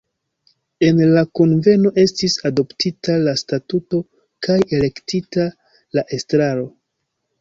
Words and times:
En 0.85 1.01
la 1.17 1.21
kunveno 1.39 1.91
estis 2.03 2.37
adoptita 2.51 3.19
la 3.27 3.35
statuto 3.43 4.01
kaj 4.47 4.57
elektita 4.79 5.47
la 5.99 6.09
estraro. 6.19 6.67